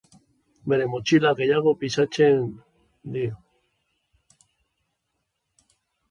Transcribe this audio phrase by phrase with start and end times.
[0.71, 2.47] Bere motxilak gehiegi pisatzen
[3.17, 3.25] du.